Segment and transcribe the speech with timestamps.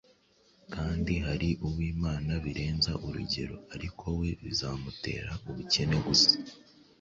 [0.73, 6.33] kandi hari uwimana birenza urugero, ariko we bizamutera ubukene gusa.